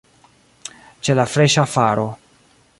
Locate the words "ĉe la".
1.09-1.27